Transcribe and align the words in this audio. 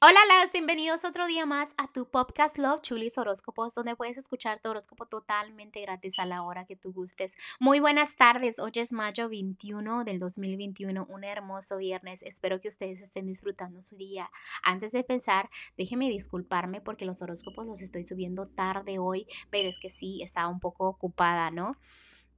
Hola, 0.00 0.20
las 0.28 0.52
bienvenidos 0.52 1.04
otro 1.04 1.26
día 1.26 1.44
más 1.44 1.70
a 1.76 1.88
tu 1.88 2.08
podcast 2.08 2.56
Love 2.56 2.82
Chulis 2.82 3.18
Horóscopos, 3.18 3.74
donde 3.74 3.96
puedes 3.96 4.16
escuchar 4.16 4.60
tu 4.60 4.68
horóscopo 4.68 5.06
totalmente 5.06 5.80
gratis 5.80 6.20
a 6.20 6.24
la 6.24 6.44
hora 6.44 6.66
que 6.66 6.76
tú 6.76 6.92
gustes. 6.92 7.34
Muy 7.58 7.80
buenas 7.80 8.14
tardes, 8.14 8.60
hoy 8.60 8.70
es 8.76 8.92
mayo 8.92 9.28
21 9.28 10.04
del 10.04 10.20
2021, 10.20 11.04
un 11.08 11.24
hermoso 11.24 11.78
viernes. 11.78 12.22
Espero 12.22 12.60
que 12.60 12.68
ustedes 12.68 13.02
estén 13.02 13.26
disfrutando 13.26 13.82
su 13.82 13.96
día. 13.96 14.30
Antes 14.62 14.92
de 14.92 15.00
empezar, 15.00 15.46
déjenme 15.76 16.08
disculparme 16.08 16.80
porque 16.80 17.04
los 17.04 17.20
horóscopos 17.20 17.66
los 17.66 17.80
estoy 17.80 18.04
subiendo 18.04 18.46
tarde 18.46 19.00
hoy, 19.00 19.26
pero 19.50 19.68
es 19.68 19.80
que 19.80 19.90
sí, 19.90 20.22
estaba 20.22 20.46
un 20.46 20.60
poco 20.60 20.86
ocupada, 20.86 21.50
¿no? 21.50 21.76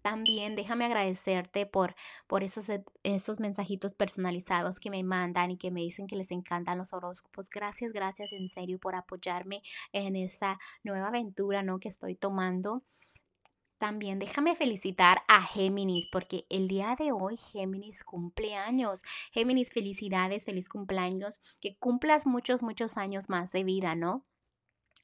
También 0.02 0.54
déjame 0.54 0.86
agradecerte 0.86 1.66
por, 1.66 1.94
por 2.26 2.42
esos, 2.42 2.68
e, 2.68 2.84
esos 3.02 3.40
mensajitos 3.40 3.94
personalizados 3.94 4.80
que 4.80 4.90
me 4.90 5.02
mandan 5.02 5.50
y 5.50 5.56
que 5.58 5.70
me 5.70 5.80
dicen 5.80 6.06
que 6.06 6.16
les 6.16 6.30
encantan 6.30 6.78
los 6.78 6.92
horóscopos. 6.92 7.48
Gracias, 7.50 7.92
gracias 7.92 8.32
en 8.32 8.48
serio 8.48 8.78
por 8.78 8.94
apoyarme 8.96 9.62
en 9.92 10.16
esta 10.16 10.58
nueva 10.84 11.08
aventura 11.08 11.62
¿no? 11.62 11.78
que 11.78 11.88
estoy 11.88 12.14
tomando. 12.14 12.82
También 13.80 14.18
déjame 14.18 14.54
felicitar 14.56 15.22
a 15.26 15.42
Géminis 15.42 16.06
porque 16.12 16.44
el 16.50 16.68
día 16.68 16.96
de 16.98 17.12
hoy 17.12 17.38
Géminis 17.38 18.04
cumple 18.04 18.54
años. 18.54 19.00
Géminis, 19.32 19.72
felicidades, 19.72 20.44
feliz 20.44 20.68
cumpleaños, 20.68 21.40
que 21.62 21.78
cumplas 21.78 22.26
muchos, 22.26 22.62
muchos 22.62 22.98
años 22.98 23.30
más 23.30 23.52
de 23.52 23.64
vida, 23.64 23.94
¿no? 23.94 24.26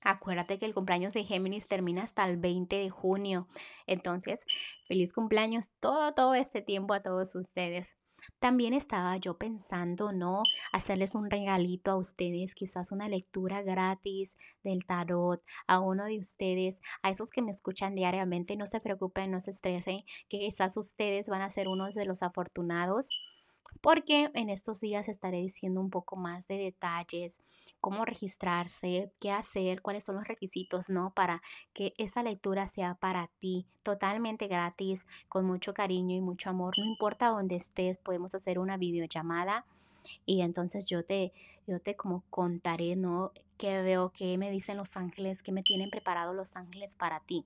Acuérdate 0.03 0.59
que 0.59 0.67
el 0.67 0.75
cumpleaños 0.75 1.15
de 1.15 1.25
Géminis 1.25 1.69
termina 1.69 2.03
hasta 2.03 2.29
el 2.29 2.37
20 2.37 2.77
de 2.77 2.91
junio. 2.91 3.49
Entonces, 3.87 4.45
feliz 4.87 5.13
cumpleaños 5.13 5.71
todo, 5.81 6.15
todo 6.15 6.35
este 6.35 6.63
tiempo 6.63 6.95
a 6.95 7.03
todos 7.03 7.35
ustedes. 7.35 7.97
También 8.39 8.73
estaba 8.73 9.17
yo 9.19 9.37
pensando, 9.37 10.13
¿no? 10.13 10.43
Hacerles 10.73 11.15
un 11.15 11.31
regalito 11.31 11.91
a 11.91 11.97
ustedes, 11.97 12.55
quizás 12.55 12.93
una 12.93 13.09
lectura 13.09 13.63
gratis 13.63 14.37
del 14.63 14.85
tarot 14.87 15.43
a 15.67 15.81
uno 15.81 16.07
de 16.07 16.19
ustedes, 16.19 16.81
a 17.03 17.11
esos 17.11 17.31
que 17.31 17.43
me 17.43 17.53
escuchan 17.53 17.95
diariamente. 17.95 18.57
No 18.57 18.67
se 18.67 18.81
preocupen, 18.81 19.31
no 19.31 19.41
se 19.41 19.51
estresen, 19.51 20.01
que 20.29 20.39
quizás 20.39 20.77
ustedes 20.77 21.29
van 21.29 21.43
a 21.43 21.51
ser 21.51 21.69
unos 21.69 21.95
de 21.95 22.07
los 22.07 22.23
afortunados 22.23 23.09
porque 23.81 24.31
en 24.35 24.51
estos 24.51 24.81
días 24.81 25.09
estaré 25.09 25.39
diciendo 25.39 25.81
un 25.81 25.91
poco 25.91 26.17
más 26.17 26.49
de 26.49 26.59
detalles, 26.59 27.41
cómo 27.81 28.05
registrarse, 28.05 29.13
qué 29.21 29.31
hacer, 29.31 29.83
cuáles 29.83 30.05
son 30.05 30.17
los 30.17 30.27
requisitos, 30.27 30.91
¿no? 30.91 31.13
Para 31.15 31.41
que 31.73 31.95
esta 31.99 32.23
lectura 32.23 32.67
sea 32.67 32.95
para 32.95 33.29
ti, 33.39 33.67
totalmente 33.83 34.49
gratis, 34.49 35.07
con 35.29 35.45
mucho 35.45 35.75
cariño 35.75 36.17
y 36.17 36.21
mucho 36.21 36.51
amor. 36.51 36.75
No 36.79 36.85
importa 36.85 37.29
dónde 37.29 37.57
estés, 37.57 37.99
podemos 37.99 38.35
hacer 38.35 38.59
una 38.59 38.77
videollamada 38.77 39.67
y 40.25 40.43
entonces 40.43 40.87
yo 40.87 41.05
te, 41.05 41.33
yo 41.67 41.81
te 41.81 41.97
como 41.97 42.25
contaré, 42.31 42.97
¿no? 42.97 43.33
Qué 43.59 43.83
veo, 43.83 44.13
qué 44.15 44.39
me 44.39 44.51
dicen 44.51 44.77
los 44.77 44.97
ángeles, 44.97 45.43
qué 45.43 45.53
me 45.53 45.63
tienen 45.63 45.91
preparado 45.91 46.35
los 46.35 46.57
ángeles 46.57 46.95
para 46.95 47.21
ti. 47.21 47.45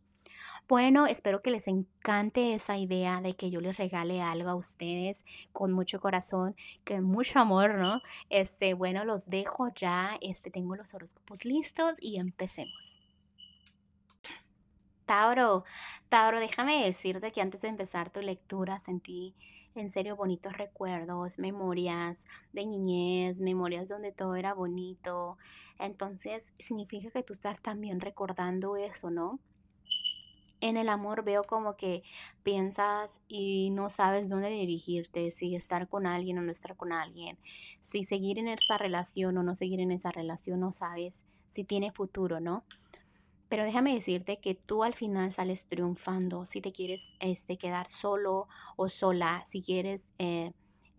Bueno, 0.68 1.06
espero 1.06 1.42
que 1.42 1.50
les 1.50 1.66
encante 1.66 2.54
esa 2.54 2.78
idea 2.78 3.20
de 3.20 3.34
que 3.34 3.50
yo 3.50 3.60
les 3.60 3.76
regale 3.76 4.22
algo 4.22 4.50
a 4.50 4.54
ustedes 4.54 5.24
con 5.52 5.72
mucho 5.72 6.00
corazón, 6.00 6.54
con 6.86 7.02
mucho 7.04 7.40
amor, 7.40 7.74
¿no? 7.74 8.00
Este, 8.28 8.74
bueno, 8.74 9.04
los 9.04 9.28
dejo 9.28 9.68
ya, 9.74 10.18
este, 10.20 10.50
tengo 10.50 10.76
los 10.76 10.94
horóscopos 10.94 11.44
listos 11.44 11.96
y 12.00 12.18
empecemos. 12.18 13.00
Tauro, 15.10 15.64
Tauro, 16.08 16.38
déjame 16.38 16.84
decirte 16.84 17.32
que 17.32 17.40
antes 17.40 17.62
de 17.62 17.68
empezar 17.68 18.12
tu 18.12 18.22
lectura 18.22 18.78
sentí 18.78 19.34
en 19.74 19.90
serio 19.90 20.14
bonitos 20.14 20.56
recuerdos, 20.56 21.36
memorias 21.36 22.26
de 22.52 22.64
niñez, 22.64 23.40
memorias 23.40 23.88
donde 23.88 24.12
todo 24.12 24.36
era 24.36 24.54
bonito. 24.54 25.36
Entonces, 25.80 26.54
significa 26.60 27.10
que 27.10 27.24
tú 27.24 27.32
estás 27.32 27.60
también 27.60 28.00
recordando 28.00 28.76
eso, 28.76 29.10
¿no? 29.10 29.40
en 30.60 30.76
el 30.76 30.90
amor 30.90 31.24
veo 31.24 31.42
como 31.42 31.74
que 31.74 32.04
piensas 32.44 33.18
y 33.26 33.70
no 33.70 33.88
sabes 33.88 34.28
dónde 34.28 34.50
dirigirte, 34.50 35.32
si 35.32 35.56
estar 35.56 35.88
con 35.88 36.06
alguien 36.06 36.38
o 36.38 36.42
no 36.42 36.52
estar 36.52 36.76
con 36.76 36.92
alguien, 36.92 37.36
si 37.80 38.04
seguir 38.04 38.38
en 38.38 38.46
esa 38.46 38.78
relación 38.78 39.38
o 39.38 39.42
no 39.42 39.56
seguir 39.56 39.80
en 39.80 39.90
esa 39.90 40.12
relación, 40.12 40.60
no 40.60 40.70
sabes 40.70 41.24
si 41.48 41.64
tiene 41.64 41.90
futuro, 41.90 42.38
¿no? 42.38 42.62
Pero 43.50 43.64
déjame 43.64 43.92
decirte 43.92 44.40
que 44.40 44.54
tú 44.54 44.84
al 44.84 44.94
final 44.94 45.32
sales 45.32 45.66
triunfando 45.66 46.46
si 46.46 46.62
te 46.62 46.72
quieres 46.72 47.12
este, 47.18 47.58
quedar 47.58 47.90
solo 47.90 48.48
o 48.76 48.88
sola, 48.88 49.42
si 49.44 49.60
quieres 49.60 50.14
eh, 50.18 50.52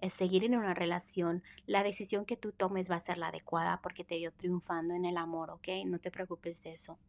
seguir 0.07 0.44
en 0.44 0.56
una 0.56 0.75
relación, 0.75 1.41
la 1.66 1.81
decisión 1.81 2.25
que 2.25 2.38
tú 2.38 2.51
tomes 2.51 2.91
va 2.91 2.95
a 2.95 3.00
ser 3.00 3.17
la 3.17 3.29
adecuada 3.29 3.81
porque 3.81 4.03
te 4.03 4.19
veo 4.19 4.31
triunfando 4.31 4.94
en 4.94 5.06
el 5.06 5.17
amor, 5.17 5.50
¿ok? 5.50 5.69
No 5.85 5.97
te 6.00 6.11
preocupes 6.11 6.61
de 6.61 6.73
eso 6.73 7.00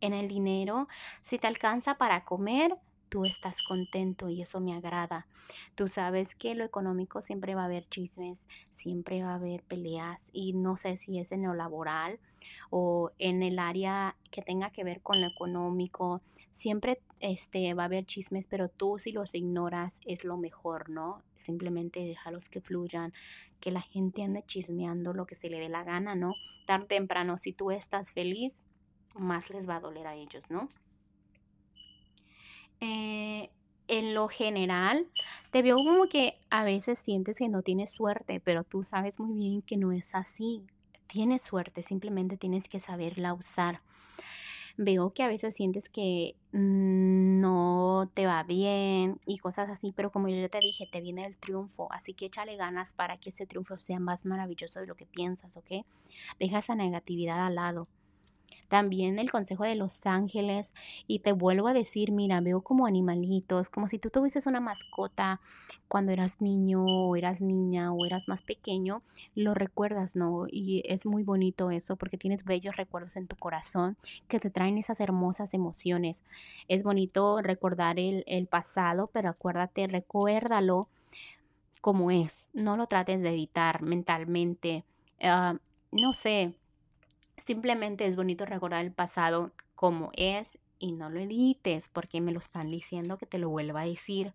en 0.00 0.14
el 0.14 0.28
dinero, 0.28 0.88
si 1.20 1.38
te 1.38 1.46
alcanza 1.46 1.98
para 1.98 2.24
comer, 2.24 2.76
tú 3.08 3.24
estás 3.24 3.62
contento 3.62 4.28
y 4.28 4.42
eso 4.42 4.60
me 4.60 4.74
agrada. 4.74 5.26
Tú 5.74 5.88
sabes 5.88 6.34
que 6.34 6.54
lo 6.54 6.64
económico 6.64 7.22
siempre 7.22 7.54
va 7.54 7.62
a 7.62 7.66
haber 7.66 7.84
chismes, 7.88 8.48
siempre 8.70 9.22
va 9.22 9.30
a 9.30 9.34
haber 9.36 9.62
peleas 9.62 10.30
y 10.32 10.52
no 10.52 10.76
sé 10.76 10.96
si 10.96 11.18
es 11.18 11.32
en 11.32 11.42
lo 11.42 11.54
laboral 11.54 12.18
o 12.70 13.10
en 13.18 13.42
el 13.42 13.58
área 13.58 14.16
que 14.30 14.42
tenga 14.42 14.70
que 14.70 14.84
ver 14.84 15.00
con 15.00 15.20
lo 15.20 15.26
económico, 15.26 16.20
siempre 16.50 17.00
este 17.20 17.74
va 17.74 17.84
a 17.84 17.86
haber 17.86 18.04
chismes, 18.04 18.46
pero 18.46 18.68
tú 18.68 18.98
si 18.98 19.12
los 19.12 19.34
ignoras 19.34 20.00
es 20.04 20.24
lo 20.24 20.36
mejor, 20.36 20.90
¿no? 20.90 21.22
Simplemente 21.34 22.00
déjalos 22.00 22.48
que 22.48 22.60
fluyan, 22.60 23.12
que 23.60 23.70
la 23.70 23.80
gente 23.80 24.22
ande 24.22 24.44
chismeando 24.46 25.12
lo 25.12 25.26
que 25.26 25.34
se 25.34 25.50
le 25.50 25.58
dé 25.58 25.68
la 25.68 25.82
gana, 25.82 26.14
¿no? 26.14 26.34
Tan 26.66 26.86
temprano 26.86 27.38
si 27.38 27.52
tú 27.52 27.70
estás 27.70 28.12
feliz, 28.12 28.62
más 29.16 29.50
les 29.50 29.68
va 29.68 29.76
a 29.76 29.80
doler 29.80 30.06
a 30.06 30.14
ellos, 30.14 30.50
¿no? 30.50 30.68
Eh, 32.80 33.50
en 33.88 34.14
lo 34.14 34.28
general, 34.28 35.08
te 35.50 35.62
veo 35.62 35.76
como 35.76 36.08
que 36.08 36.38
a 36.50 36.62
veces 36.62 36.98
sientes 36.98 37.38
que 37.38 37.48
no 37.48 37.62
tienes 37.62 37.90
suerte, 37.90 38.40
pero 38.40 38.62
tú 38.62 38.82
sabes 38.82 39.18
muy 39.18 39.36
bien 39.36 39.62
que 39.62 39.76
no 39.78 39.92
es 39.92 40.14
así. 40.14 40.66
Tienes 41.06 41.42
suerte, 41.42 41.82
simplemente 41.82 42.36
tienes 42.36 42.68
que 42.68 42.80
saberla 42.80 43.32
usar. 43.32 43.80
Veo 44.76 45.12
que 45.12 45.22
a 45.22 45.28
veces 45.28 45.56
sientes 45.56 45.88
que 45.88 46.36
no 46.52 48.04
te 48.12 48.26
va 48.26 48.44
bien 48.44 49.18
y 49.26 49.38
cosas 49.38 49.70
así, 49.70 49.92
pero 49.96 50.12
como 50.12 50.28
yo 50.28 50.36
ya 50.36 50.48
te 50.48 50.60
dije, 50.60 50.86
te 50.86 51.00
viene 51.00 51.26
el 51.26 51.38
triunfo, 51.38 51.90
así 51.90 52.14
que 52.14 52.26
échale 52.26 52.56
ganas 52.56 52.92
para 52.92 53.16
que 53.16 53.30
ese 53.30 53.46
triunfo 53.46 53.78
sea 53.78 53.98
más 53.98 54.24
maravilloso 54.24 54.80
de 54.80 54.86
lo 54.86 54.94
que 54.94 55.06
piensas, 55.06 55.56
¿ok? 55.56 55.84
Deja 56.38 56.58
esa 56.58 56.76
negatividad 56.76 57.44
al 57.44 57.56
lado 57.56 57.88
también 58.68 59.18
el 59.18 59.30
consejo 59.30 59.64
de 59.64 59.74
los 59.74 60.06
ángeles 60.06 60.72
y 61.06 61.20
te 61.20 61.32
vuelvo 61.32 61.68
a 61.68 61.72
decir, 61.72 62.12
mira, 62.12 62.40
veo 62.40 62.60
como 62.60 62.86
animalitos, 62.86 63.68
como 63.70 63.88
si 63.88 63.98
tú 63.98 64.10
tuvieses 64.10 64.46
una 64.46 64.60
mascota 64.60 65.40
cuando 65.88 66.12
eras 66.12 66.40
niño 66.40 66.84
o 66.84 67.16
eras 67.16 67.40
niña 67.40 67.92
o 67.92 68.04
eras 68.06 68.28
más 68.28 68.42
pequeño, 68.42 69.02
lo 69.34 69.54
recuerdas, 69.54 70.16
¿no? 70.16 70.46
Y 70.50 70.82
es 70.86 71.06
muy 71.06 71.22
bonito 71.22 71.70
eso 71.70 71.96
porque 71.96 72.18
tienes 72.18 72.44
bellos 72.44 72.76
recuerdos 72.76 73.16
en 73.16 73.26
tu 73.26 73.36
corazón 73.36 73.96
que 74.28 74.38
te 74.38 74.50
traen 74.50 74.78
esas 74.78 75.00
hermosas 75.00 75.54
emociones. 75.54 76.22
Es 76.68 76.82
bonito 76.82 77.40
recordar 77.42 77.98
el, 77.98 78.24
el 78.26 78.46
pasado, 78.46 79.08
pero 79.12 79.30
acuérdate, 79.30 79.86
recuérdalo 79.86 80.88
como 81.80 82.10
es, 82.10 82.50
no 82.52 82.76
lo 82.76 82.86
trates 82.86 83.22
de 83.22 83.30
editar 83.30 83.82
mentalmente. 83.82 84.84
Ah, 85.22 85.56
no 85.90 86.12
sé, 86.12 86.54
Simplemente 87.44 88.06
es 88.06 88.16
bonito 88.16 88.44
recordar 88.44 88.84
el 88.84 88.92
pasado 88.92 89.52
como 89.74 90.10
es 90.14 90.58
y 90.78 90.92
no 90.92 91.10
lo 91.10 91.20
edites 91.20 91.88
porque 91.88 92.20
me 92.20 92.32
lo 92.32 92.38
están 92.38 92.70
diciendo 92.70 93.18
que 93.18 93.26
te 93.26 93.38
lo 93.38 93.48
vuelva 93.48 93.82
a 93.82 93.86
decir. 93.86 94.34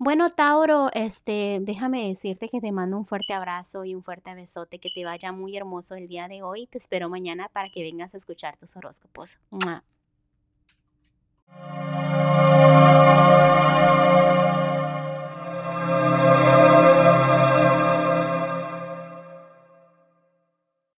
Bueno, 0.00 0.28
Tauro, 0.30 0.90
este, 0.92 1.58
déjame 1.60 2.06
decirte 2.06 2.48
que 2.48 2.60
te 2.60 2.70
mando 2.70 2.96
un 2.96 3.04
fuerte 3.04 3.32
abrazo 3.32 3.84
y 3.84 3.96
un 3.96 4.04
fuerte 4.04 4.32
besote, 4.34 4.78
que 4.78 4.90
te 4.94 5.04
vaya 5.04 5.32
muy 5.32 5.56
hermoso 5.56 5.96
el 5.96 6.06
día 6.06 6.28
de 6.28 6.42
hoy. 6.42 6.68
Te 6.68 6.78
espero 6.78 7.08
mañana 7.08 7.48
para 7.48 7.68
que 7.68 7.82
vengas 7.82 8.14
a 8.14 8.16
escuchar 8.16 8.56
tus 8.56 8.76
horóscopos. 8.76 9.38